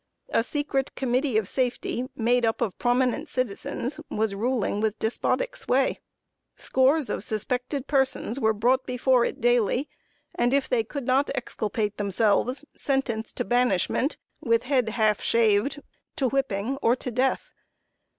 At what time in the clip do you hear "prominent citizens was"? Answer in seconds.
2.79-4.33